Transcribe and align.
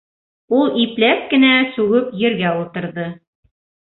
Ул 0.59 0.71
ипләп 0.83 1.19
кенә 1.33 1.51
сүгеп 1.75 2.09
ергә 2.21 2.55
ултырҙы. 2.63 3.05